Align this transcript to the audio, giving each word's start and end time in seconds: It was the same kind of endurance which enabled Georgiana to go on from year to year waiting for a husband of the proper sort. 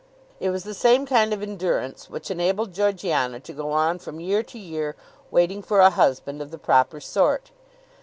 It 0.39 0.49
was 0.49 0.63
the 0.63 0.73
same 0.73 1.05
kind 1.05 1.31
of 1.31 1.43
endurance 1.43 2.09
which 2.09 2.31
enabled 2.31 2.73
Georgiana 2.73 3.39
to 3.41 3.53
go 3.53 3.69
on 3.71 3.99
from 3.99 4.19
year 4.19 4.41
to 4.41 4.57
year 4.57 4.95
waiting 5.29 5.61
for 5.61 5.79
a 5.79 5.91
husband 5.91 6.41
of 6.41 6.49
the 6.49 6.57
proper 6.57 6.99
sort. 6.99 7.51